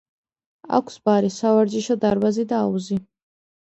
[0.77, 2.99] აქვს ბარი, სავარჯიშო დარბაზი და აუზი.